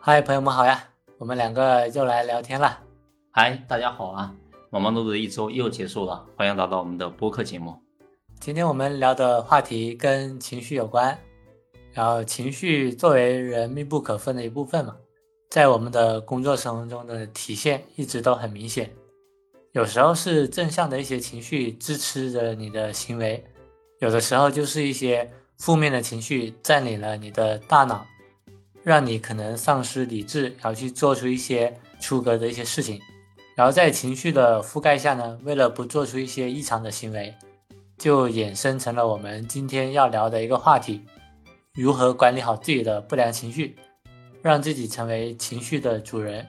[0.00, 0.84] 嗨，朋友们好呀，
[1.18, 2.78] 我们两个又来聊天了。
[3.32, 4.32] 嗨，大家好啊！
[4.70, 7.74] 忙忙碌碌的一周又结束了，欢迎来到我们的播客节目。
[8.38, 11.18] 今天我们聊的话题跟情绪有关，
[11.92, 14.94] 然后情绪作为人密不可分的一部分嘛，
[15.50, 18.88] 在我们的工作生活中的体现一直都很明显。
[19.76, 23.44] 有时候是正向的一些情绪支持着你的行为，
[23.98, 28.06] 有的时候就是一些负面的情绪占领了你的大脑。
[28.82, 32.98] 让你可能丧失理智，然后去做出一些出格的一些事情，
[33.54, 37.34] 然后在情绪的覆盖下呢，为了不做出一些异常的行为，
[37.98, 41.04] 就衍生成了我们今天要聊的一个话题：
[41.74, 43.76] 如何管理好自己的不良情绪，
[44.40, 46.46] 让自己成为情绪的主人。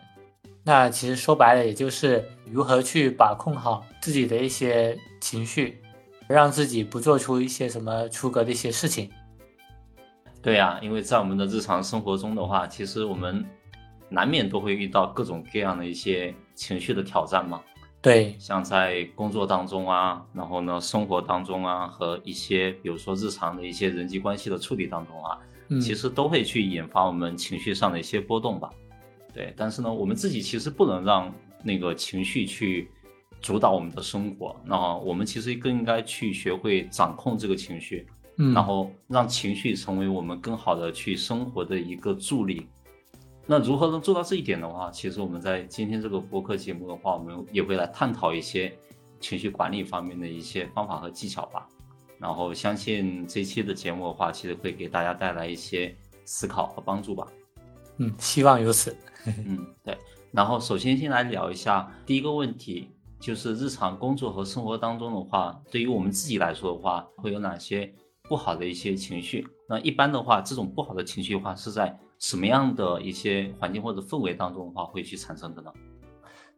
[0.67, 5.81] 那其实说白了，也就是如何去把控好自己的一些情绪，
[6.27, 9.09] 让自己不做出一些什么出格的一些事情。
[10.41, 13.45] 对呀，因为在我们的日常生活中的话，其实我们
[14.09, 17.61] 难免都会遇到各种各样的一些情绪的挑战嘛。
[18.01, 25.39] 对，像在工作当中啊，然后呢，生活当中啊，和一些比如说日常的一些人际关系的处理当中啊，
[25.79, 28.69] 其实都会去引发我们情绪上的一些波动吧。
[29.37, 31.31] 对，但是呢，我们自己其实不能让
[31.63, 32.89] 那个情绪去
[33.39, 38.07] 主导我们的生活，那我们其实更应该去学会掌控这个情绪。
[38.53, 42.67] 然后让情绪成为我们更好的去生活的一个助力。
[43.47, 48.75] 那如何能做到这一点的话，其实我们在今天这个播客节目的话，我们也会来探讨一些
[49.19, 51.67] 情绪管理方面的一些方法和技巧吧。
[52.19, 57.27] 然后相信这期的节目的话，其实会给大家带来一些思考和帮助吧。
[57.97, 58.95] 嗯，希望如此。
[59.25, 59.97] 嗯，对。
[60.31, 62.89] 然后首先先来聊一下第一个问题，
[63.19, 67.93] 就是日常工作和生活当中的话，对于我们自己来说的话，会有哪些？
[68.29, 75.71] 不好的一些情绪，那一般的话，这种不好的情绪的话，是在什么样的一些环境或者氛围当中的话，会去产生的呢？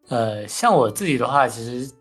[0.08, 1.94] 呃，像我自己的话，其实，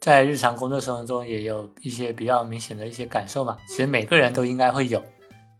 [0.00, 3.58] 在日常工作生活中也有一些比较明显的一些感受嘛。
[3.66, 5.02] 其实每个人都应该会有，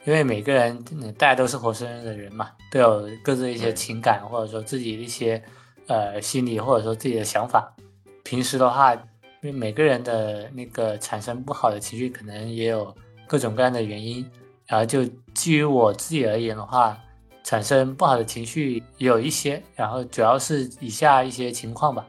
[0.05, 0.83] 因为每个人
[1.17, 5.43] 大家都是活生生的人嘛，都有各自的一些情感，或者说自己的一些
[5.87, 7.75] 呃心理，或者说自己的想法。
[8.23, 9.01] 平时的话，因
[9.43, 12.95] 为每个人的那个产生不好的情绪，可能也有。
[13.31, 14.27] 各种各样的原因，
[14.65, 15.05] 然后就
[15.35, 16.99] 基于我自己而言的话，
[17.45, 22.07] 产生不好的情绪有一些，然后主要是以下一些情况吧。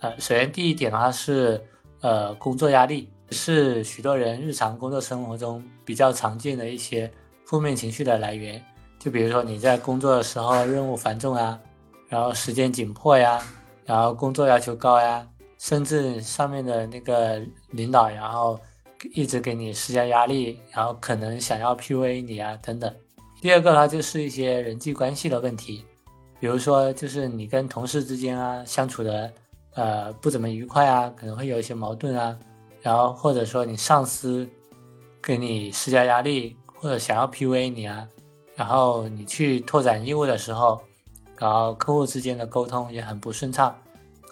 [0.00, 1.58] 呃，首先第一点的话是，
[2.02, 7.10] 呃，工作压力是许多人日常工作生活中比较常见的一些
[7.50, 8.64] 负面情绪的来源。
[8.96, 11.58] 就比如说你在工作的时候任务繁重啊，
[12.08, 13.42] 然后时间紧迫呀，
[13.84, 15.26] 然后工作要求高呀，
[15.58, 18.56] 甚至上面的那个领导，然后。
[19.14, 22.94] 一直给你施加压力，然后可能想要 PUA 你啊等等。
[23.40, 25.86] 第二个呢，就是一些人际关系的问题，
[26.38, 29.32] 比如说就是你跟同事之间啊相处的
[29.72, 32.38] 呃不怎么愉快啊，可能会有一些矛盾啊。
[32.82, 34.46] 然后或者说你上司
[35.22, 38.08] 给你施加压力，或者想要 PUA 你啊，
[38.56, 40.80] 然后你去拓展业务的时候，
[41.36, 43.76] 然后客户之间的沟通也很不顺畅，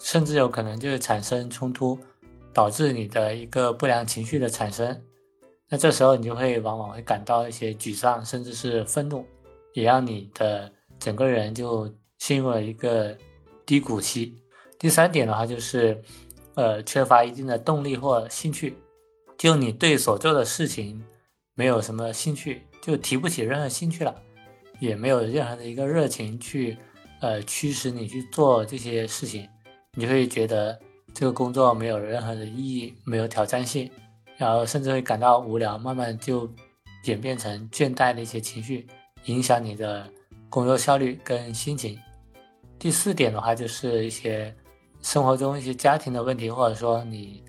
[0.01, 1.97] 甚至有可能就会产生冲突。
[2.51, 4.99] 导致你的一个不良情绪的产生，
[5.69, 9.23] 那这时候你就会往往会感到一些沮丧，甚至是愤怒，
[9.73, 13.15] 也让你的整个人就陷入了一个
[13.67, 14.35] 低谷期。
[14.79, 16.01] 第三点的话就是，
[16.55, 18.75] 呃，缺乏一定的动力或兴趣，
[19.37, 21.01] 就你对所做的事情
[21.59, 24.15] 没有什么兴趣，就提不起任何兴趣了，
[24.79, 26.77] 也没有任何的一个热情去，
[27.19, 29.45] 呃，驱使你去做这些事情，
[29.95, 30.79] 你会觉得。
[31.11, 33.89] 这个工作没有任何的意义，没有挑战性，
[34.37, 36.47] 然后甚至会感到无聊，慢慢就
[37.05, 38.87] 演变成倦怠的一些情绪，
[39.25, 40.07] 影响你的
[40.51, 41.99] 工作效率跟心情。
[42.77, 44.55] 第四点的话，就是一些
[45.01, 47.43] 生活中一些家庭的问题，或者说你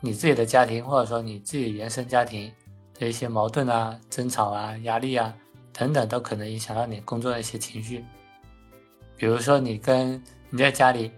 [0.00, 2.50] 你自己的家庭，或者说你自己原生家庭
[2.98, 5.34] 的一些矛盾啊、争吵啊、压力啊
[5.72, 8.04] 等等，都可能影响到你工作的一些情绪。
[9.16, 11.10] 比如说，你跟你在家里。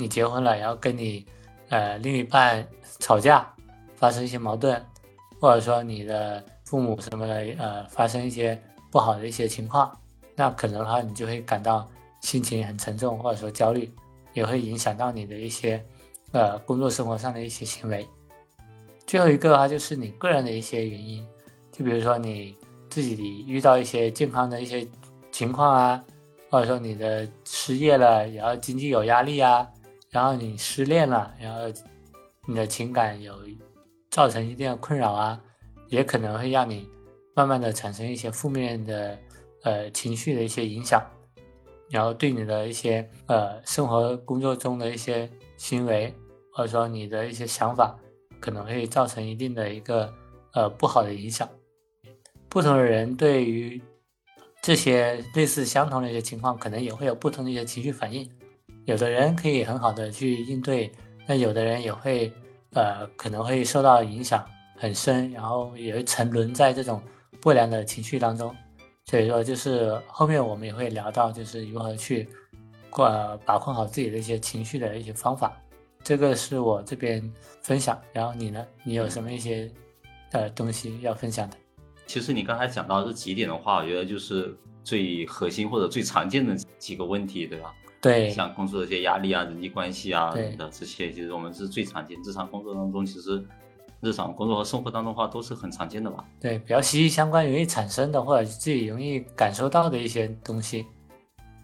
[0.00, 1.26] 你结婚了，然后跟你，
[1.70, 2.64] 呃，另一半
[3.00, 3.52] 吵架，
[3.96, 4.80] 发生一些矛盾，
[5.40, 8.56] 或者说你的父母什么的，呃，发生一些
[8.92, 9.90] 不好的一些情况，
[10.36, 13.92] 那可能的话，你就会感到心情很沉重，或者说焦虑，
[14.34, 15.84] 也会影响到你的一些，
[16.30, 18.06] 呃，工作生活上的一些行为。
[19.08, 21.26] 最后一个的话，就是你个人的一些原因，
[21.72, 22.54] 就比如说你
[22.90, 24.86] 自己遇到一些健康的一些
[25.32, 26.04] 情况啊，
[26.50, 29.66] 或者说你的失业了，然后经济有压力啊。
[30.10, 31.60] 然后你失恋了，然后
[32.46, 33.34] 你的情感有
[34.10, 35.40] 造成一定的困扰啊，
[35.88, 36.86] 也可能会让你
[37.34, 39.18] 慢慢的产生一些负面的
[39.62, 41.02] 呃情绪的一些影响，
[41.88, 46.14] 然后对你的一些呃生活工作中的一些行为，
[46.52, 47.98] 或者说你的一些想法，
[48.40, 50.12] 可能会造成一定的一个
[50.52, 51.48] 呃不好的影响。
[52.48, 53.80] 不同的人对于
[54.62, 58.28] 这些类似相同的一些情况，可能也会有不同的一些情绪反应。
[58.86, 60.90] 有的人可以很好的去应对，
[61.26, 62.32] 那有的人也会，
[62.72, 64.44] 呃，可能会受到影响
[64.76, 67.02] 很深，然后也会沉沦在这种
[67.40, 68.54] 不良的情绪当中。
[69.04, 72.26] 所以说，就是后面我们也会聊到，就是如何去，
[72.96, 75.54] 呃，把控好自己的一些情绪的一些方法。
[76.02, 77.22] 这个是我这边
[77.62, 78.00] 分享。
[78.12, 78.66] 然后你呢？
[78.84, 79.70] 你有什么一些，
[80.32, 81.56] 呃，东西要分享的？
[82.06, 87.74] 其实你刚才讲到这几点的话，我觉得就是最核心或者最常见的几个问题，对吧？
[88.00, 92.16] 对，像工作的一些压力啊、人际关系啊的这些，其实我们是最常见。
[92.24, 93.44] 日常工作当中，其实
[94.00, 96.24] 日常工作和生活当中的话都是很常见的吧？
[96.40, 100.86] 对，比较息息相关、容易产生的或者自己容易感受到的一些东西。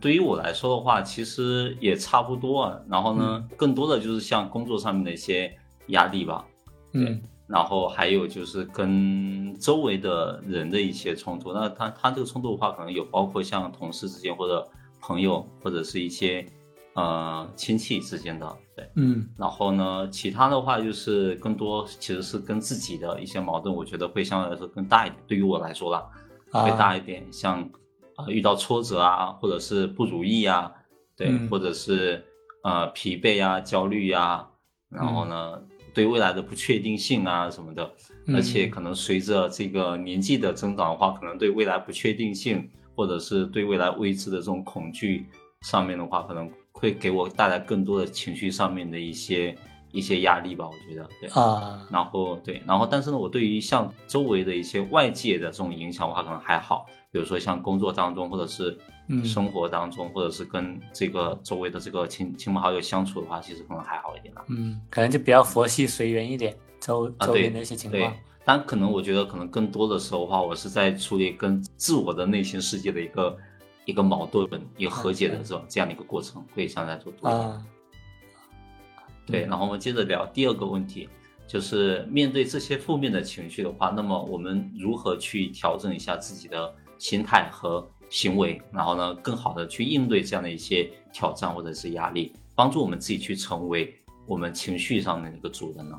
[0.04, 2.78] 对于我来说的话，其实也差不多。
[2.86, 5.50] 然后呢，更多的就是像工作上面的一些
[5.86, 6.44] 压力吧。
[6.92, 7.22] 嗯。
[7.46, 14.68] 然后还有就是跟周围的人的一些冲突，那他他这个冲突的话，可能有包括像同事之间或者
[15.00, 16.46] 朋友或者是一些
[16.92, 19.26] 呃亲戚之间的，对，嗯。
[19.38, 25.16] 然后呢，其他的话就是更多其实是跟自己的一些矛盾，我觉得会相对来说更大一点。
[25.26, 26.06] 对于我来说啦，
[26.50, 27.66] 会大一点，像
[28.16, 30.72] 啊遇到挫折啊，或者是不如意啊，
[31.16, 32.24] 对，或者是
[32.62, 34.48] 呃疲惫啊、焦虑啊，
[34.88, 35.62] 然后呢。
[35.94, 37.88] 对未来的不确定性啊什么的，
[38.34, 45.24] 而且可能随着这个年纪的增长的话，可能对未来不确定性或者是对未来未知的这种恐惧
[45.60, 49.56] 上面的话，可能会给我带来更多的情绪上面的一些
[49.92, 50.66] 一些压力吧。
[50.66, 58.76] 我觉得对啊，然后对，然后但是呢，我对于像周围的一些外界的这种影响的话，可能还好，比如说像工作当中或者是。
[59.22, 64.42] 生活当中，或者是跟这个周围的这个亲亲朋好友相处的话，其实可能还好一点了。
[64.48, 68.02] 嗯，可能就比较佛系随缘一点，周周边的一些情况。
[68.02, 73.36] 对，但可能我觉得，可能更多的时候的话，我是在处理跟自我的内心世界的一个
[73.84, 77.64] 一个矛盾、一个和解的这种这样的一个过程，会相对来说多一点。
[79.26, 81.10] 对，然后我们接着聊第二个问题，
[81.46, 87.86] 就是面对这些负面的情绪的话，那么我们如何去调整一下自己的心态和？
[88.10, 93.92] 行为，然后呢，更好的去应对这样的一些挑战或者是压力，帮助我们自己去成为
[94.24, 95.98] 我们情绪上的一个主人呢。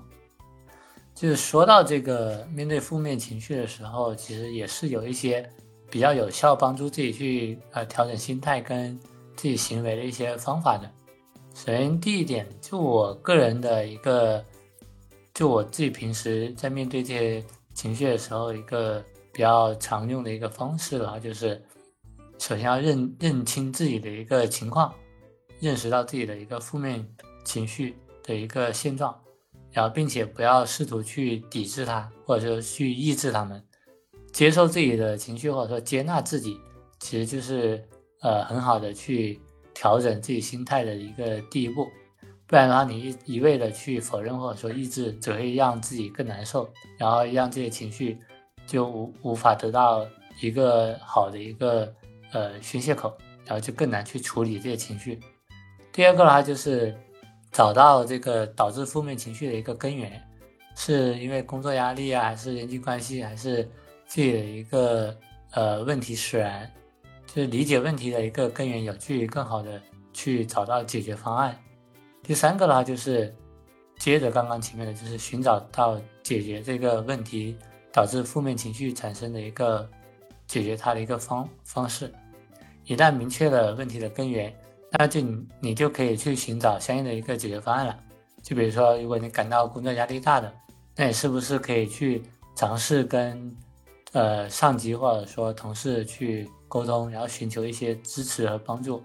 [1.13, 5.50] 就是说到这个面对负面情绪的时候，其实也是有一些
[5.89, 8.98] 比较有效帮助自己去呃调整心态跟
[9.36, 10.89] 自己行为的一些方法的。
[11.53, 14.41] 首先第一点，就我个人的一个，
[15.33, 17.44] 就我自己平时在面对这些
[17.74, 19.03] 情绪的时候，一个
[19.35, 21.61] 比较常用的一个方式的话，就是。
[22.37, 24.93] 首先要认认清自己的一个情况，
[25.61, 27.07] 认识到自己的一个负面
[27.45, 29.17] 情绪的一个现状，
[29.71, 33.63] 然后并且不要试图去抵制它，或者说去抑制它们，
[34.33, 36.59] 接受自己的情绪或者说接纳自己，
[36.99, 37.81] 其实就是
[38.19, 39.39] 呃很好的去
[39.73, 41.88] 调整自己心态的一个第一步。
[42.45, 48.19] 不然的话，你一一味的去否认或者说抑制，只会让自己更难受，然后让这些情绪
[48.65, 50.05] 就无无法得到
[50.41, 51.93] 一个好的一个。
[52.31, 55.17] 呃，宣泄口，然后就更难去处理这些情绪。
[55.93, 56.93] 第二个的话，就是
[57.50, 60.22] 找到这个导致负面情绪的一个根源，
[60.75, 63.63] 是因为工作压力啊，还是人际关系，还是
[64.05, 65.15] 自己的一个
[65.51, 66.69] 呃问题使然？
[67.27, 69.81] 就是理解问题的一个根源，有助于更好的
[70.12, 71.57] 去找到解决方案。
[72.22, 73.34] 第三个的话，就是
[73.98, 77.55] 接着刚刚前面的，就是寻找到解决这个问题
[77.95, 79.89] 导致负面情绪产生的一个
[80.47, 82.13] 解决它的一个方方式。
[82.83, 84.53] 一旦明确了问题的根源，
[84.91, 85.21] 那就
[85.61, 87.97] 你就可以去寻找相应的一个解决方案了。
[88.43, 90.53] 就比如说，如果你感到工作压力大的，
[90.93, 92.21] 那你是不是可以去
[92.53, 93.55] 尝试跟
[94.11, 99.01] 呃上级或者说同事去沟通，然后寻求一些支持和帮助？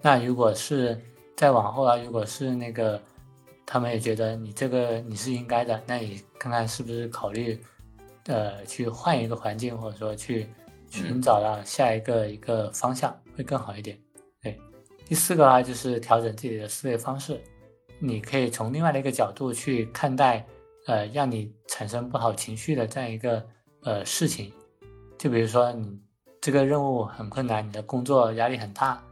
[0.00, 0.98] 那如果是
[1.36, 2.98] 再往后啊，如果是那个
[3.66, 7.62] 他们也觉得你这个你是应该的，那你看看是不是考虑
[8.26, 10.48] 呃去换一个环境，或者说去。
[10.94, 13.98] 寻找到下一个一个方向会更好一点。
[14.42, 14.60] 对，
[15.06, 17.40] 第四个话就是调整自己的思维方式。
[17.98, 20.44] 你可以从另外的一个角度去看待，
[20.86, 23.42] 呃，让你产生不好情绪的这样一个
[23.84, 24.52] 呃事情。
[25.18, 25.98] 就比如说你
[26.42, 29.02] 这个任务很困难，你的工作压力很大，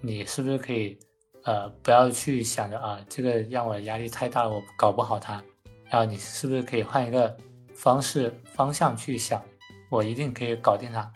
[0.00, 0.98] 你是不是可以
[1.44, 5.40] 呃不要去想着啊这个让我压力太大了，我搞不好它，
[5.88, 7.36] 然后你是不是可以换一个
[7.78, 9.40] 方式方向去想？
[9.88, 11.10] 我一定可以搞定它，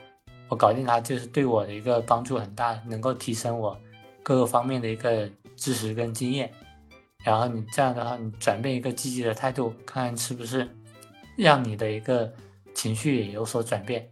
[0.48, 3.76] 我搞定它就是对我的一个帮助很大，能够提升我
[4.22, 6.50] 各个方面的一个知识跟经验。
[7.24, 10.68] 然后你这样的话，你转变一个积极的态度，看看是不是
[11.36, 12.32] 让你的一个
[12.74, 14.08] 情绪也有所转变。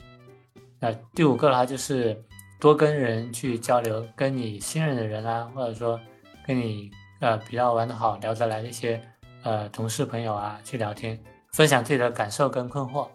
[0.78, 2.20] 那第五个的话就是
[2.58, 5.98] 多跟人去交流，跟你信任的人啊，或者说
[6.46, 6.90] 跟你
[7.20, 9.00] 呃比较玩得好、聊得来的一些
[9.42, 11.18] 呃同事朋友啊去聊天，
[11.52, 13.08] 分享自己的感受跟困惑。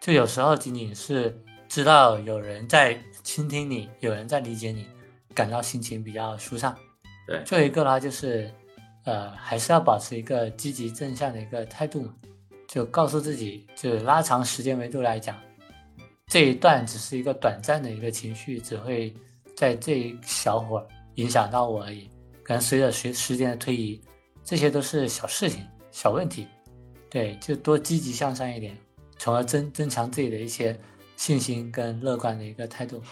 [0.00, 1.36] 就有时候仅仅是
[1.68, 4.86] 知道有人在倾听你，有人在理解你，
[5.34, 6.76] 感到心情比较舒畅。
[7.26, 8.50] 对，最后一个的话就是，
[9.04, 12.14] 呃，还是要保持一个积极正向的一个态度嘛，
[12.66, 15.36] 就告诉自己，就是拉长时间维度来讲，
[16.26, 19.12] 这一段只是一个短暂的一个情绪，只会
[19.54, 22.08] 在这一小会儿影响到我而已。
[22.42, 24.00] 可能随着随时间的推移，
[24.42, 26.46] 这些都是小事情、小问题。
[27.10, 28.76] 对，就多积极向上一点。
[29.16, 30.78] 从而增增强自己的一些
[31.16, 33.02] 信心跟乐观的一个态度。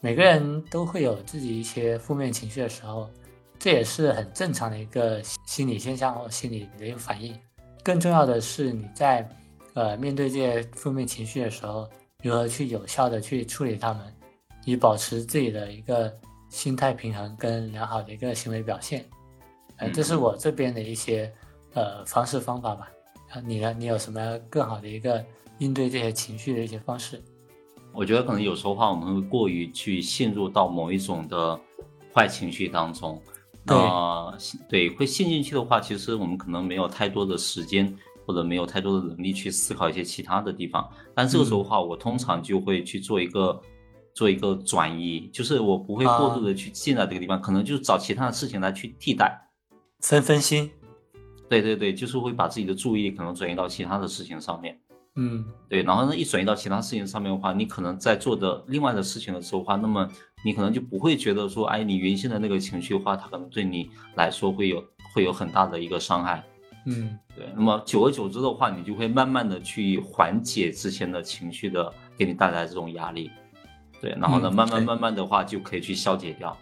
[0.00, 3.10] 每个人都会有自己一些负面情绪的时候，
[3.58, 7.36] 这也是很正常的一个心理现象或心理的一个反应。
[7.82, 9.28] 更重要的是，你在
[9.74, 11.90] 呃面对这些负面情绪的时候，
[12.22, 14.14] 如何去有效的去处理它们，
[14.64, 16.14] 以保持自己的一个
[16.50, 19.04] 心态平衡跟良好的一个行为表现。
[19.76, 21.32] 呃，这是我这边的一些
[21.74, 22.88] 呃方式方法吧。
[23.30, 23.72] 啊，你呢？
[23.72, 25.24] 你有什么更好的一个
[25.58, 27.22] 应对这些情绪的一些方式？
[27.92, 31.58] 我觉得可能有时候话，我们会过于去陷入到某一种的
[32.14, 33.20] 坏情绪当中。
[33.62, 34.36] 那
[34.68, 37.96] 对，会陷进去的话，其实我们可能没有太多的时间，
[38.26, 40.88] 或者没有太多的能力去思考一些其他的地方。
[41.14, 43.60] 但这个时候的话，我通常就会去做一个
[44.14, 49.48] 做一个转移，就是我不会过度的去进在这个地方，可能就是找其他的事情来去替代，
[50.00, 50.70] 分分心。
[51.50, 54.78] 对对对，就是会把自己的注意力可能转移到其他的事情上面，
[55.16, 60.08] 嗯，对，然后呢，一转移到其他事情上面的话，你可能在做的另外的事情的时候话，那么
[60.44, 64.80] 你可能就不会觉得说，哎，你原先的那个情绪的话，它可能对你来说会有
[65.12, 66.44] 会有很大的一个伤害，
[66.86, 73.28] 嗯，对，那么久而久之的话，你就会慢慢的去缓解之前的情绪的给你带来这种压力，
[74.00, 76.56] 对，然后呢，慢慢慢慢的话就可以去消解掉，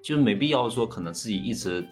[0.00, 1.84] 就是没必要说可能自己一直。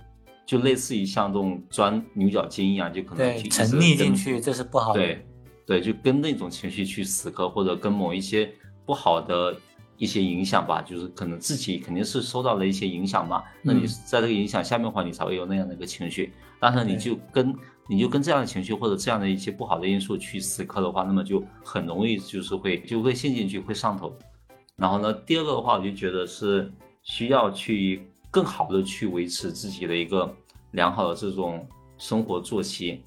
[0.47, 5.01] 就类似于像这种钻牛角尖一样，就可能去沉溺进去，这是不好的。
[5.01, 5.27] 对，
[5.67, 8.49] 对，就跟那种情绪去死磕，或者跟某一些
[8.85, 9.57] 不好的
[9.99, 13.43] 一些影响吧，就是可能自己肯定是受到了一些影响嘛。
[13.61, 16.33] 那你在这个影响下面的话，你才会有那样的一个情绪。
[16.61, 17.53] 但是你就跟
[17.89, 24.17] 你就跟这样的情绪或者这样的一些不好的因素去死磕的话，那么就很容易就是会就会陷进去，会上头。
[24.77, 26.73] 然后呢，第二个的话，我就觉得是
[27.03, 28.09] 需要去。
[28.37, 30.31] 更好的去维持自己的一个
[30.73, 31.67] 良好的这种
[31.97, 33.01] 生活作息，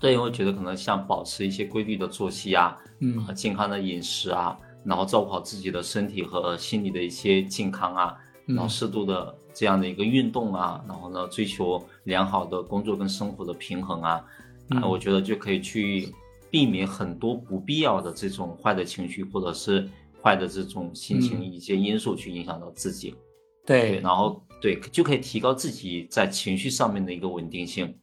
[0.00, 14.24] 对，我觉得可能像保持一些规律的作息啊，嗯，健康的饮食啊，然后照顾好自己的身体和心理的一些健康啊，然后适度的这样的一个运动啊，然后呢，追求良好的工作跟生活的平衡啊，
[14.70, 16.08] 啊，我觉得就可以去
[16.50, 19.86] 避免很多不必要的这种坏的情绪或者是
[20.22, 23.14] 坏的这种心情一些因素去影响到自己。
[23.64, 27.96] 对，然后对，就可以提高自己在情绪上面的一个稳定性。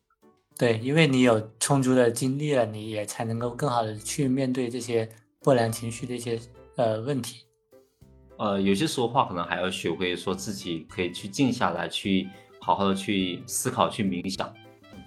[0.57, 5.07] 对，因为你有充足的精力了，你也才能够更好的去面对这些
[5.41, 6.39] 不良情绪的一些
[6.75, 7.45] 呃问题。
[8.37, 12.27] 呃，有些时候话可能还要学会说自己可以去静下来，去
[12.59, 14.53] 好好的去思考，去冥想。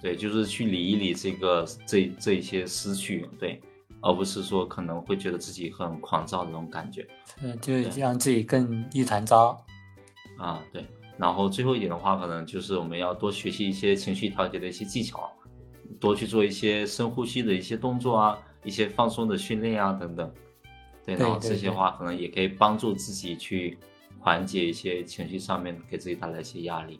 [0.01, 3.61] 对，就是去理一理这个这这一些思绪，对，
[4.01, 7.07] 而不是说可能会觉得自己很狂躁的那种感觉。
[7.41, 9.63] 嗯，就是让自己更一团糟。
[10.37, 10.85] 啊，对，
[11.17, 15.31] 然后最后一点的话，可能就是我们要多学习一些情绪调节的一些技巧，
[15.99, 20.31] 多去做一些深呼吸的一些动作啊，一些放松的训练啊等等。
[21.05, 23.77] 对，然后这些话可能也可以帮助自己去
[24.19, 26.99] 缓解一些情绪上面给自己带来一些压力。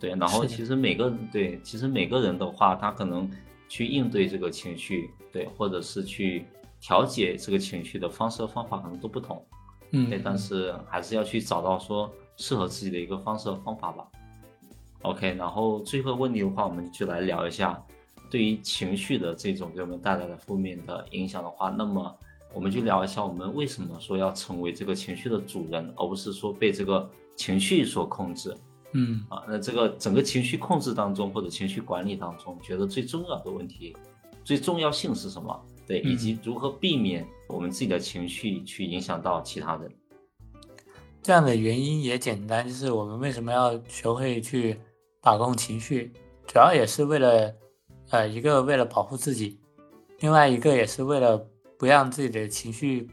[0.00, 3.30] 对，然后其实每个人对，其实每个人的话，他可能
[3.68, 6.46] 去应对这个情绪，对，或者是去
[6.80, 9.44] 调节这个情绪的方式和方法可能都不同。
[9.90, 12.10] 嗯，对，但是还是要去找到说。
[12.38, 14.06] 适合自己的一个方式和方法吧。
[15.02, 17.80] OK，然后最后问题的话，我们就来聊一下
[18.30, 22.12] 对于情绪的这种给我们带来的负面的影响的话，那么
[22.52, 28.56] 我们就聊一下我们为什么说要成为这个情绪的主人，而不是说被这个情绪所控制。
[28.92, 33.94] 嗯，啊，那这个整个情绪控制当中或者情绪管理当中，觉得最重要的问题、
[34.42, 35.60] 最重要性是什么？
[35.86, 39.90] 对，以及如何避免我们自己的情绪去影响到其他人。
[41.22, 44.78] 这样的原因也简单，就是我们为什么要学会去
[45.20, 46.12] 把控情绪，
[46.46, 47.54] 主要也是为了，
[48.10, 49.60] 呃，一个为了保护自己，
[50.20, 51.36] 另外一个也是为了
[51.78, 53.10] 不让自己的情绪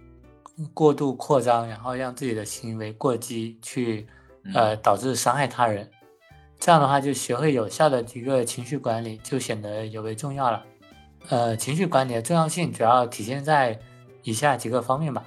[0.73, 4.07] 过度扩张，然后让自己的行为过激，去
[4.53, 5.89] 呃导致伤害他人。
[6.57, 10.63] 这样的话，就学会有效的一个情绪管理，就显得尤为重要了。
[11.27, 13.77] 呃，情绪管理的重要性主要体现在
[14.23, 15.25] 以下几个方面吧。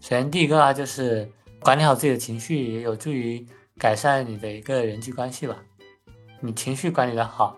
[0.00, 3.44] 首先，第一个啊，就是管理好自己的情绪，也有助于
[3.78, 5.56] 改善你的一个人际关系吧。
[6.40, 7.56] 你情绪管理的好。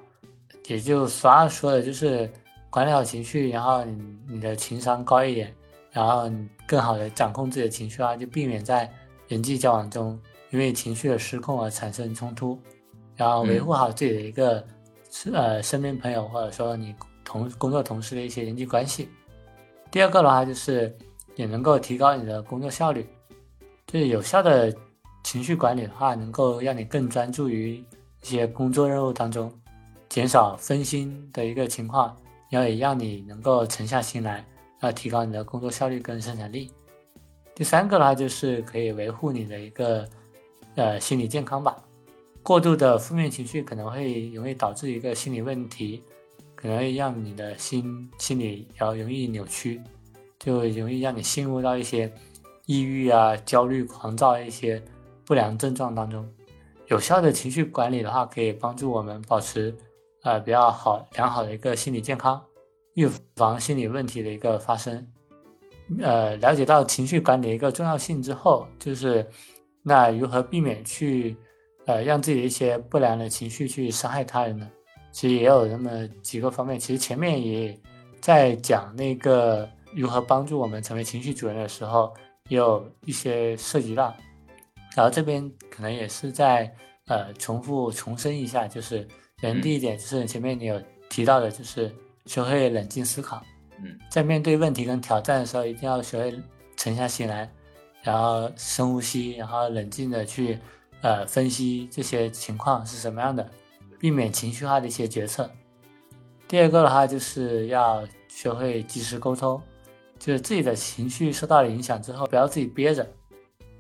[0.67, 2.31] 也就俗话说的，就是
[2.69, 5.55] 管理好情绪，然后你你的情商高一点，
[5.90, 8.90] 然后你更好的掌控自己的情绪啊，就避免在
[9.28, 12.59] 人际交往中因为情绪的失控而产生冲突，
[13.17, 14.62] 然后维护好自己的一个
[15.33, 19.09] 呃身边朋友或者说你同工作同事的一些人际关系。
[19.90, 20.95] 第二个的话就是
[21.35, 23.09] 也能够提高你的工作效率，
[23.88, 24.73] 就是有效的
[25.25, 27.83] 情绪管理的话，能够让你更专注于
[28.23, 29.50] 一些工作任务当中。
[30.11, 32.16] 减少分心的一个情况，
[32.50, 34.45] 然后也让你能够沉下心来，
[34.80, 36.71] 要提高你的工作效率跟生产力。
[37.54, 40.09] 第三个的话，就是可以维护你的一个
[40.76, 41.76] 呃心理健康吧。
[42.42, 46.02] 过度的负面情绪可能会容易导致一个心理问题，
[46.54, 49.80] 可能会让你的心心理要容易扭曲，
[50.38, 52.11] 就容易让你陷入到一些
[52.69, 54.83] 抑郁啊、焦虑、狂躁一些
[55.25, 56.29] 不良症状当中。
[56.89, 59.75] 有效的情绪管理的话，可以帮助我们保持。
[60.25, 62.45] 呃，比较好良好的一个心理健康，
[62.95, 65.07] 预防心理问题的一个发生。
[66.03, 69.25] 呃，了解到情绪管理的一个重要性之后，就是
[69.83, 71.37] 那如何避免去
[71.87, 74.69] 呃让自己的一些不良的情绪去伤害他人呢？
[75.13, 76.79] 其实也有那么几个方面。
[76.79, 77.81] 其实前面也
[78.21, 82.13] 在讲那个如何帮助我们成为情绪主人的时候，
[82.49, 84.14] 也有一些涉及到。
[84.97, 86.75] 然后这边可能也是在
[87.07, 89.07] 呃重复重申一下，就是。
[89.40, 91.95] 人第一点就是前面你有提到的，就是
[92.26, 93.40] 学会冷静思考。
[93.81, 96.43] 嗯，在面对问题跟挑战的时候，一定要学会
[96.76, 97.49] 沉下心来，
[98.02, 100.58] 然后深呼吸，然后冷静的去
[101.02, 103.49] 呃分析这些情况是什么样的，
[104.00, 105.49] 避免情绪化的一些决策。
[106.49, 109.63] 第二个的话，就是要学会及时沟通，
[110.19, 113.07] 就是自己的情绪受到了影响之后，不要自己憋着，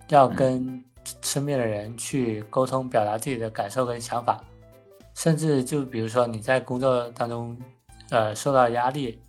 [0.08, 0.84] 要跟
[1.22, 4.42] 身边的人去沟通，表达自己的感受跟想法。
[5.14, 7.58] 甚至就比如说你在工作当中，
[8.10, 9.20] 呃，受到压力，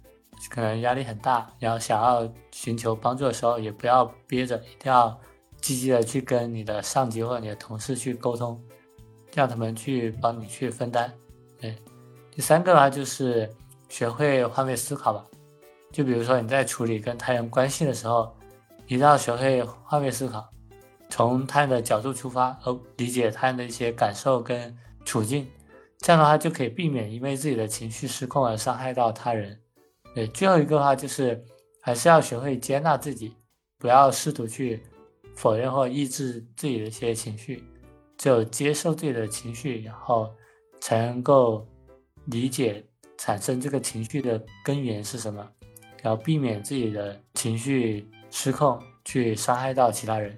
[0.52, 5.20] 可能压力很大，然后想要寻求帮助的时候，也不要憋着，一定要
[5.60, 8.62] 积极的去跟你的上级或者你的同事去沟通，
[9.34, 11.12] 让他们去帮你去分担。
[11.60, 11.76] 对，
[12.32, 13.50] 第三个的话就是
[13.90, 15.26] 学会换位思考吧。
[15.92, 18.36] 就比如说你在处理跟他人关系的时候，
[18.86, 20.50] 一定要学会换位思考，
[21.10, 25.48] 从他人的角度出发，而理解他人的一些感受跟处境。
[26.00, 29.60] 这样的话就可以避免因为自己的情绪失控而伤害到他人。
[30.16, 31.44] 对，最后一个的话就是
[31.82, 33.36] 还是要学会接纳自己，
[33.78, 34.82] 不要试图去
[35.36, 37.64] 否认或抑制自己的一些情绪，
[38.18, 40.34] 只有接受自己的情绪，然后
[40.80, 41.68] 才能够
[42.26, 42.84] 理解
[43.18, 45.46] 产生这个情绪的根源是什么，
[46.02, 50.36] 然后避免自己的情绪失控去伤害到其他人。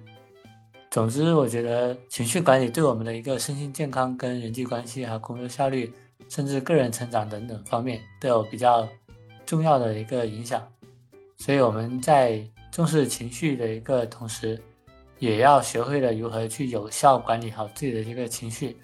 [0.90, 5.90] 总之，我觉得情绪管理对我们的一个身心健康、跟人际关系、还有工作效率，
[6.28, 8.86] 甚至个人成长等等方面都有比较
[9.46, 10.62] 重要的一个影响。
[11.38, 14.60] 所以我们在重视情绪的一个同时，
[15.18, 18.76] 也要学会了如何去有效管理好自己的一个情绪，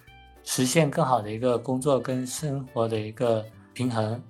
[0.45, 4.23] 实现更好的一个工作跟生活的一个平衡，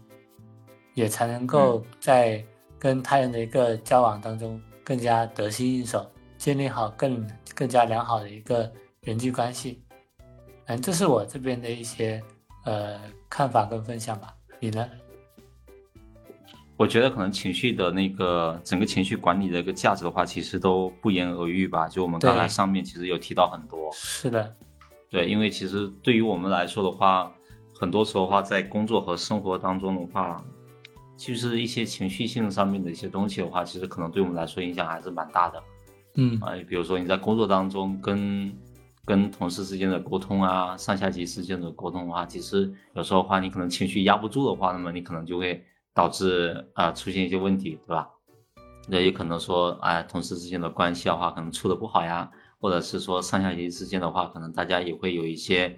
[0.98, 2.44] 也才能够在
[2.78, 6.04] 跟他人的一个交往当中更加得心应手。
[6.36, 9.82] 建立好更更加良好的一个人际关系，
[10.66, 12.22] 嗯，这是我这边的一些
[12.64, 12.96] 呃
[13.28, 14.32] 看法跟分享吧。
[14.60, 14.88] 你呢？
[16.76, 21.88] 我觉得可能情绪的那个整个情绪管理的一个价值的话，其实都不言而喻吧。
[21.88, 23.90] 就我们刚才上面其实有提到很多。
[23.92, 24.54] 是的，
[25.10, 27.32] 对，因为其实对于我们来说的话，
[27.74, 30.40] 很多时候话在工作和生活当中的话，
[31.18, 35.62] 其实一些情绪性上面的一些东西的话，其实可能对我们来说影响还是蛮大的。
[36.14, 38.56] 嗯啊，比如说你在工作当中跟
[39.04, 45.60] 跟同事之间的沟通啊，上下级之间的沟通的话，其实有时候话你可能情绪压不住的话，那么你可能就会
[45.92, 48.08] 导致啊出现一些问题，对吧？
[48.88, 55.76] 那也可能说啊，同事之间的关系的话，可能处的不好呀，或者是说上下级之间的话，可能大家也会有一些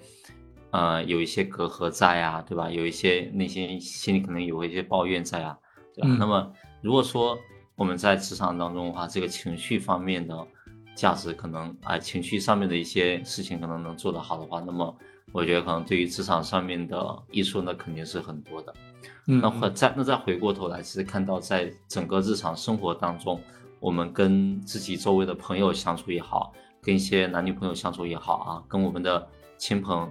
[0.70, 2.70] 呃有一些隔阂在啊，对吧？
[2.70, 5.56] 有一些内心心里可能有一些抱怨在啊，
[5.94, 6.16] 对吧？
[6.18, 6.52] 那么
[6.82, 7.38] 如果说
[7.76, 10.46] 我们在职场当中的话，这个情绪方面的
[10.94, 14.94] 价值可能啊，情绪上面的一些事情可能能做得好的话，那么
[15.32, 18.74] 我觉得可能对于职场上面的益处呢，肯定是很多的。
[19.26, 23.40] 嗯，那或再那再回过头来，其实看到在整个日常生活当中，
[23.78, 26.52] 我们跟自己周围的朋友相处也好，
[26.82, 30.10] 跟一些男女朋友相处也好啊，跟我们的亲朋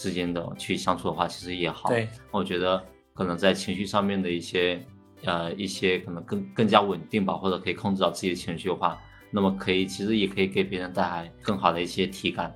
[0.00, 1.90] 之间的去相处的话，其实也好。
[1.90, 2.82] 对，我觉得
[3.12, 4.82] 可能在情绪上面的一些
[5.24, 8.98] 呃一些可能更更加稳定吧，或者可以控制到自己的情绪的话，
[9.30, 12.50] 那么可以其实也可以给别人带来更好的一些体感。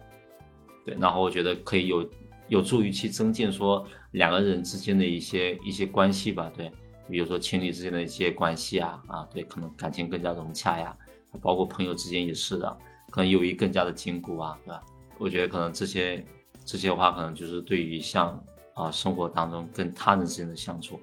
[0.87, 2.09] 对，然后我觉得可以有
[2.48, 6.50] 有助于去增进说两个人之间的一些一些关系吧。
[6.57, 6.72] 对，
[7.11, 10.96] 比如说情侣之间的一些关系啊啊，对，可能感情更加融洽呀，
[11.42, 12.78] 包括朋友之间也是的，
[13.11, 14.83] 可能友谊更加的坚固啊，对吧？
[15.18, 16.24] 我觉得可能这些
[16.64, 18.42] 这些话，可能就是对于像
[18.74, 20.98] 啊生活当中跟他人之间的相处，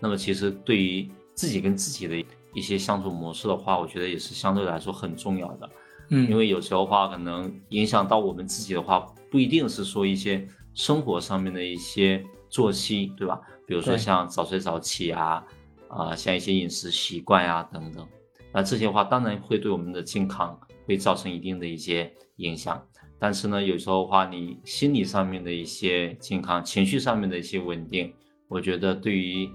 [0.00, 2.16] 那么其实对于自己跟自己的
[2.54, 5.70] 一些相处模式的话，我觉得也是相对来说很重要的。
[6.10, 9.06] 嗯，因为有时候话可能影响到我们自己的话。
[9.30, 13.40] 不一定是说一些生活上面的一些作息，对吧？
[13.66, 15.42] 比如说像早睡早起啊，
[15.88, 18.06] 啊，像一些饮食习惯呀等等，
[18.52, 22.86] 那这些话当然会对我们的健康会造成一定的一些影响。
[23.22, 28.12] 但是呢，有时候话你心理上面的一些健康、情绪上面的一些稳定，
[28.48, 29.48] 我觉得对于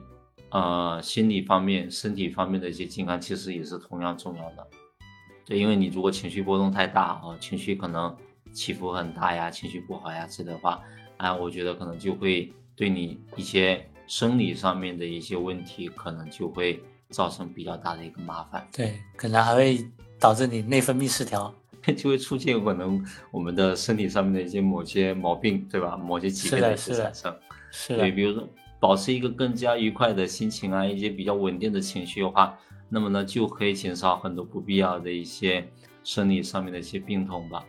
[0.51, 4.65] 呃心理方面、身体方面的一些健康，其实也是同样重要的。
[5.45, 8.15] 对，因为你如果情绪波动太大啊，情绪可能。
[8.53, 10.81] 起伏很大呀，情绪不好呀，之类的话，
[11.17, 18.65] 啊，我觉得可能就会对你一些生理上面的一些问题，可能就会造成比较大的一个麻烦。
[18.71, 19.85] 对，可能还会
[20.17, 21.53] 导致你内分泌失调，
[21.95, 25.95] 就会出现可能我们的身体上面的一些某些毛病，对吧？
[25.95, 27.35] 某些疾病的一些产生。
[27.71, 27.99] 是的。
[27.99, 28.47] 对，比如说
[28.79, 32.57] 保持一个更加愉快的心情啊，一些比较稳定的情绪的话，
[32.89, 35.67] 那么呢就可以减少很多不必要的一些
[36.03, 37.65] 生理上面的一些病痛吧。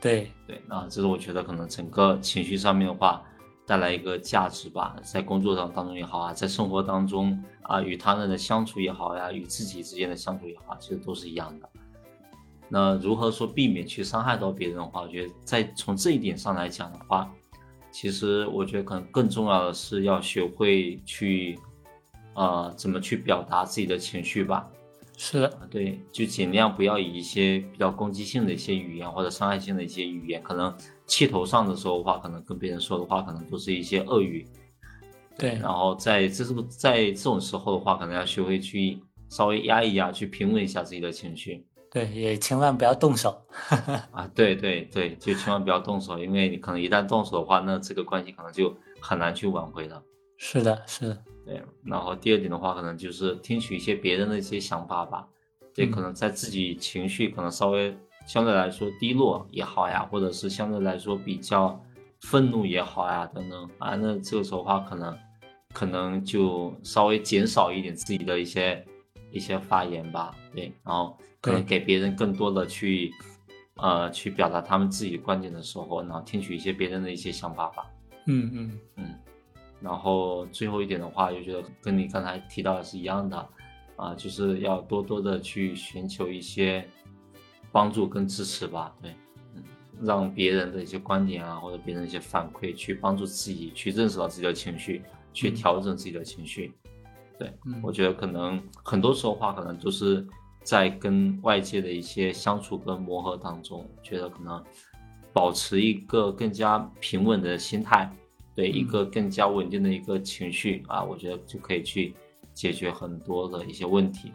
[0.00, 3.22] 对对，啊，这是我觉得可能整个情绪上面的话，
[3.64, 11.68] 带来一个价值吧，在工作上当中也好啊，在生活当中啊，与他人的相处也好呀，与自己之间的相处也好，其实都是一样的。
[12.74, 17.30] 那如何说避免去伤害到别人的话，我觉得在从这一点上来讲的话，
[17.90, 21.58] 其实我觉得可能更重要的是要学会去，
[22.32, 24.66] 呃，怎么去表达自己的情绪吧。
[25.18, 30.74] 是的，对，就尽量不要以一些比较攻击性的一些语言或者伤害性的一些语言，可能
[31.06, 34.48] 气头上的时候的话，可能跟别人说的话，可能都是一些恶语。
[35.36, 41.66] 对，然后在这是在这种时候的话，可能要学会去稍微压一压，去平稳一下自己的情绪。
[41.92, 43.38] 对，也千万不要动手。
[44.12, 50.02] 啊，对对对，就千万不要动手，因为你可能一旦动手的话，那这个关系可能就很难去挽回了。
[50.38, 51.22] 是的，是的。
[51.44, 55.28] 对，然后第二点的话，可能就是听取一些别人的一些想法吧。
[55.74, 57.94] 对，可能在自己情绪可能稍微
[58.26, 61.78] 相对来说低落也好呀，或者是相对来说比较
[62.22, 65.18] 愤怒也好呀，等等啊，那这个时候的话，可能
[65.74, 68.82] 可能就稍微减少一点自己的一些
[69.32, 70.36] 一些发言吧。
[70.54, 73.12] 对，然后可能给别人更多的去
[73.76, 77.90] 呃去表达他们自己观点的时候，然后听取一些别人的一些想法吧。
[78.26, 79.14] 嗯嗯嗯。
[79.80, 83.48] 然后最后一点的话，就觉得跟你刚才提到的是一样的，
[83.96, 86.88] 啊，就是要多多的去寻求一些
[87.72, 89.10] 帮助跟支持吧，对，
[89.56, 89.64] 嗯，
[90.00, 96.72] 让别人的一些观点啊，或者别人一些反馈，去帮助自己去认识到自己的情绪，去调整自己的情绪，
[97.38, 100.26] 对，我觉得可能很多时候话，可能就是
[100.62, 104.62] 在跟外界的一些相处跟磨合当中，觉得可能
[105.32, 108.10] 保持一个更加平稳的心态。
[108.54, 112.14] 对一个更加稳定的一个情绪啊，我觉得就可以去
[112.52, 114.30] 解决很多的一些问题。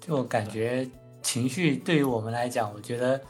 [0.00, 0.84] 就感觉
[1.22, 3.20] 情绪对于我们来讲，我觉得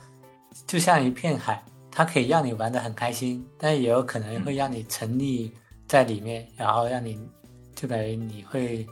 [0.67, 5.51] 就像一片海，它可以让你玩得很开心，但也有可能会让你沉溺
[5.87, 7.21] 在里面，然后让你
[7.81, 8.85] 就感觉你会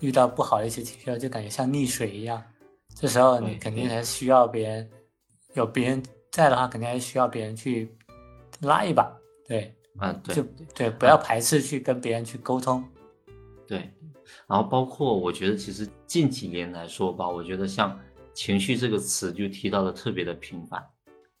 [0.00, 2.42] 遇到不好的一些情绪，就感觉像溺水一样。
[2.94, 4.90] 这时候你肯定还是需要别人，
[5.52, 7.94] 有别人在的话，肯定还是需要别人去
[8.60, 9.14] 拉一把，
[9.46, 9.74] 对。
[10.00, 10.42] 嗯，对，就
[10.74, 12.82] 对，不要排斥去跟别人去沟通。
[13.68, 13.90] 对，
[14.46, 18.00] 然后包括我觉得，其实近几年来说吧，我觉得像
[18.32, 20.82] 情绪这个词就提到的特别的频繁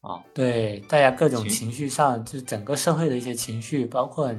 [0.02, 0.22] 啊。
[0.34, 4.30] 对，大家各种情绪上，就是整个社会的一些情绪，包括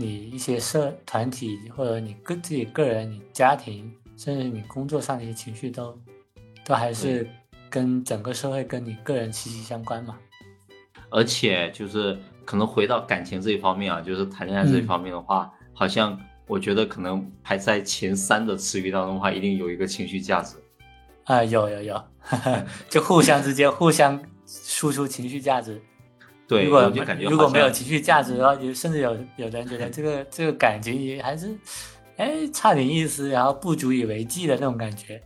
[0.00, 5.96] 你一些社团体或者你个自己个人、你家庭，甚至你工作上的一些情绪，都
[6.64, 7.28] 都还是
[7.68, 10.18] 跟整个社会跟你个人息息相关嘛。
[11.10, 12.18] 而且就是。
[12.42, 20.56] 可能回到感情这一方面啊，就是谈恋爱这一方面的话，好像我觉得可能排在前三的词语当中的话，一定有一个情绪价值。
[21.26, 22.04] 啊，有有有，
[22.90, 25.80] 就互相之间互相输出情绪价值。
[26.50, 31.56] 对，如果就感觉如果没有情绪价值的话，就甚至有有的人觉得这个这个感情也还是，
[32.16, 35.22] 哎，差点意思，然后不足以为继的那种感觉。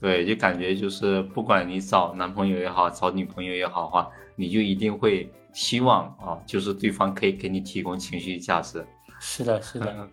[0.00, 8.82] 对，就感觉就是不管你找男朋友也好，找女朋友也好话，你就一定会希望啊，就是对方可以给你提供情绪价值。
[9.20, 10.08] 是的，是的。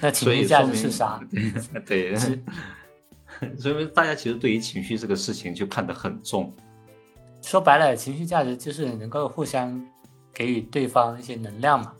[0.00, 1.20] 那情绪价值是啥？
[1.84, 2.14] 对，
[3.58, 6.54] 所以大家其实对于情绪这个事情就看得很重。
[7.42, 9.80] 说白了，情绪价值就是能够互相
[10.34, 11.92] 给予对方一些能量嘛，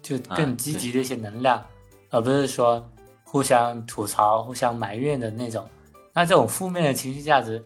[0.00, 1.64] 就更积极的一些能量，
[2.10, 2.88] 而不是说
[3.24, 5.68] 互相吐槽、互相埋怨的那种。
[6.14, 7.64] 那这种负面的情绪价值，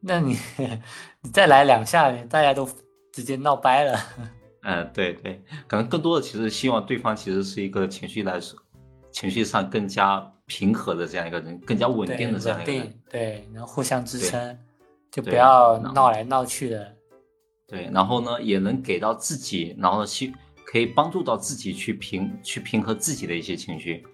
[0.00, 0.36] 那你
[1.22, 2.68] 你再来两下，大家都
[3.12, 3.98] 直接闹掰了。
[4.62, 8.58] 嗯，对对，可能更多的其实希望对方其实是一个情绪来说，
[9.12, 13.00] 情绪上更加平和的这样一个人，更加稳定的这样一个人。
[13.08, 14.58] 对，然后互相支撑。
[15.14, 16.92] 就不要闹来闹去的，
[17.68, 20.34] 对，然后呢，也能给到自己，然后去
[20.66, 24.04] 可以帮助到自己去平去平和自己的一些情绪，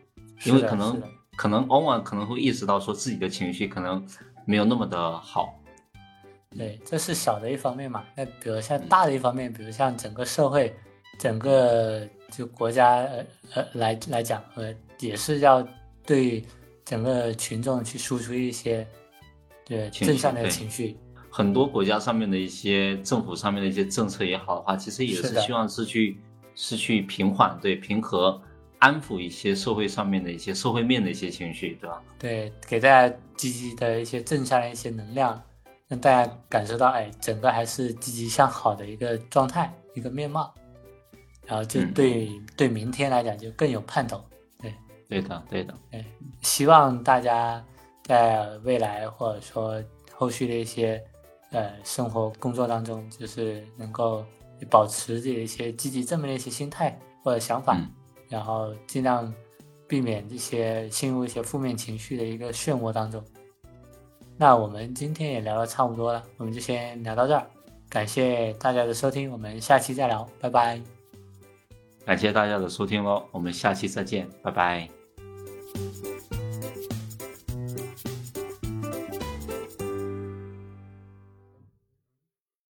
[0.44, 1.02] 因为可能
[1.38, 4.06] 可能往往可能会意识到说自己的情绪可能
[4.44, 5.58] 没有那么的好，
[6.54, 8.04] 对，这是小的一方面嘛。
[8.14, 10.76] 那比如像大的一方面，比如像整个社会，
[11.18, 15.66] 整个就国家呃呃来来讲，呃也是要
[16.04, 16.44] 对
[16.84, 18.86] 整个群众去输出一些。
[19.70, 20.96] 对正向的情绪，
[21.30, 26.20] 很多国家上面的一些政府上面的一些政策也好的话，其实也是希望是去
[26.56, 28.42] 是去平缓、对平和、
[28.80, 32.02] 安抚一些社会上面的一些社会面的一些情绪，对吧？
[32.18, 35.40] 对，给大家积极的一些正向的一些能量，
[35.87, 40.52] 让大家感受到，哎，整个还是积极向好的一个状态、一个面貌，
[41.46, 44.20] 然后就对对明天来讲就更有盼头。
[44.61, 44.74] 对，
[45.09, 45.72] 对的，对的。
[45.92, 46.04] 哎，
[46.42, 47.64] 希望大家。
[48.10, 49.80] 在未来或者说
[50.12, 51.00] 后续的一些
[51.52, 54.24] 呃生活工作当中，就是能够
[54.68, 57.78] 保持自己的一些积极正面的一些心态或者想法，
[58.28, 59.32] 然后尽量
[59.86, 63.24] 避免这些陷入一些负面情绪的一个漩涡当中。
[64.36, 67.46] 那我们今天也聊的差不多了，我们就先聊到这儿。
[67.88, 70.80] 感谢大家的收听，我们下期再聊，拜拜。
[72.04, 74.88] 感谢大家的收听喽，我们下期再见，拜拜。